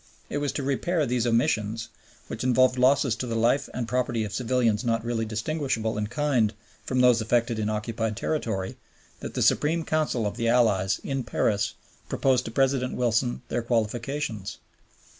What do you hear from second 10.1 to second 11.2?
of the Allies